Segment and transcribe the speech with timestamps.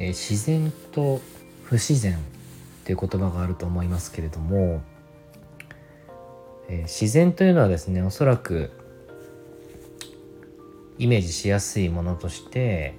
[0.00, 1.20] え自然と
[1.64, 2.16] 不自然っ
[2.84, 4.80] ていう言葉があると思いますけれども、
[6.68, 8.70] えー、自然というのはですねおそらく
[10.98, 12.94] イメージしやすいものとして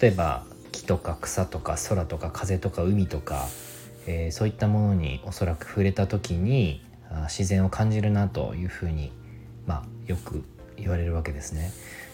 [0.00, 3.46] 例えば木とか草とか空とか風とか海とか、
[4.08, 9.12] えー、そういったものにおそらく触れた時にあ自然を感じるなというふうに、
[9.66, 10.42] まあ、よく
[10.76, 11.72] 言われるわけですね。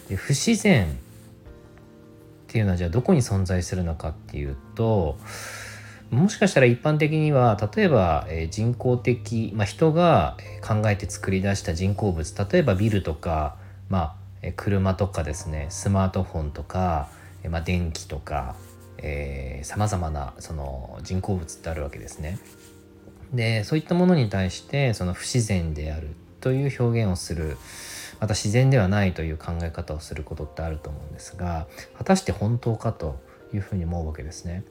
[0.09, 0.95] で不自然
[2.47, 5.17] っていうのはじゃあどこに存在するのかっていうと
[6.09, 13.57] もしかしたら一般的には例えば、え人工的、まあ、人が考えて作り出した人工物例えばビルとか、
[13.89, 17.09] まあ、車とかですねスマートフォンとか、
[17.49, 18.55] まあ、電気とか
[19.63, 22.39] さまざまなその人工物ってあるわけですね。
[23.33, 27.57] でそういったものに対してその不自然であるという表現をする
[28.19, 33.19] また自然ではないという考え方をすることってあると思うんですが果たして本当かと
[33.53, 34.63] いうふうに思うわけですね。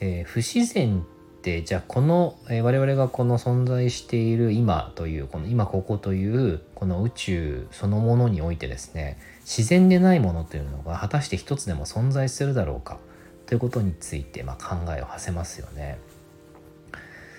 [0.00, 12.98] えー、不自然ってじゃあこの、えー、我々がこの存在している今というこの今ここというこの宇宙そのものにおいてですね自然でないものというのが果たして一つでも存在するだろうか
[13.46, 15.98] ということについて、まあ、考えを馳せますよね。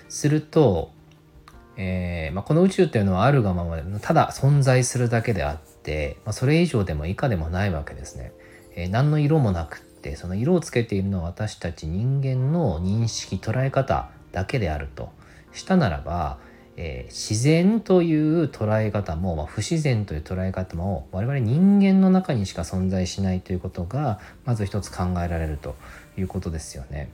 [0.08, 0.90] すると
[1.82, 8.32] えー、まあ、この宇宙っていうのはあるがままでただ存在するだけであって、まあ、それ以上でも以下でもないわけですね。
[8.76, 15.08] えー、何の色もなくってその色をつけているのは私たち人間の認識捉え方だけであると
[15.54, 16.36] したならば、
[16.76, 25.76] えー、自然という捉え方も、まあ、不自然という捉え方も我々人間の中にしか存在しないということがまず一つ考えられると
[26.18, 27.10] いうことですよね。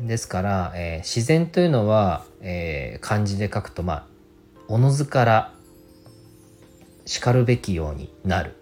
[0.00, 4.06] ですから、えー、自然というのは、えー、漢字で書くとまあ
[4.68, 5.54] おのずから
[7.04, 8.54] しかるべきようになる。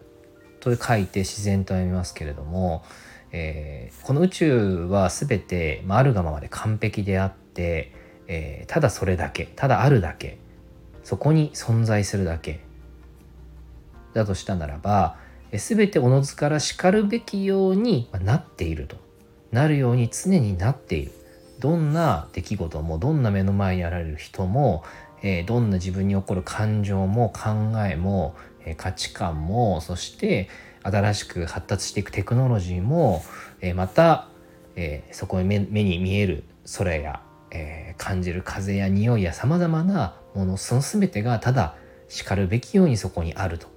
[0.60, 2.84] と書いて自然と読みますけれども、
[3.30, 7.92] えー、この宇宙は全て、まあ、あるがままで完璧であって、
[8.26, 10.38] えー、ただそれだけただあるだけ
[11.04, 12.60] そこに存在するだけ。
[14.14, 15.18] だとしたならば、
[15.52, 18.96] えー、全ておのずからしかるべきようになっていると。
[19.52, 21.12] なるように常になっている。
[21.60, 24.84] どんな出来事もどんな目の前にあられる人も、
[25.22, 27.50] えー、どんな自分に起こる感情も考
[27.86, 30.48] えも、えー、価値観もそして
[30.82, 33.24] 新しく発達していくテクノロジーも、
[33.60, 34.28] えー、また、
[34.76, 36.44] えそこに目に見える
[36.76, 41.74] 空や、え感じる風や匂いやさまざまなものその全てがただ
[42.08, 43.68] しかるべきようにそこにあると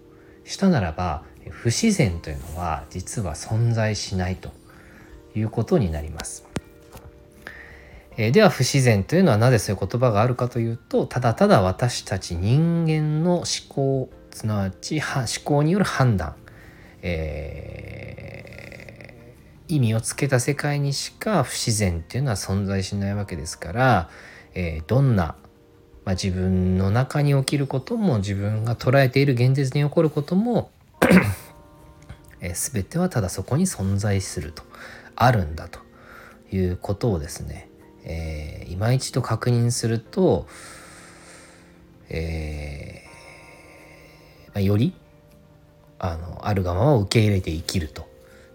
[0.44, 4.52] したならば不自然というのは実は存在しないと
[5.36, 6.49] いうことになります。
[8.18, 16.36] えでは不自然というのはなぜそういう言葉があるかというとただただ私たち人間の思考すなわち思考による判断、
[17.02, 24.10] えー、意味をつけた世界にしか不自然っていうのは存在しないわけですから、
[24.54, 25.36] えー、どんな、
[26.04, 30.72] まあ、自分の中に起きることも自分が捉えている現実に起こることも
[32.42, 34.64] えー、全てはただそこに存在すると
[35.16, 35.80] あるんだと
[36.52, 37.69] いうことをですね
[38.06, 40.48] えー、今一度確認すると、
[42.10, 44.94] えーまあ、より
[46.00, 48.08] あのあるがままを受け入れて生きると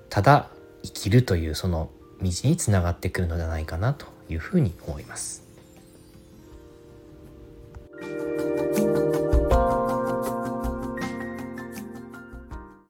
[0.09, 0.49] ただ
[0.83, 1.91] 生きるというその
[2.22, 5.44] 道につながってくるのではないかなというふうに思います。